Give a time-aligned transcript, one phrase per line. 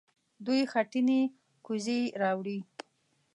[0.45, 1.21] دوې خټينې
[1.65, 2.59] کوزې يې راوړې.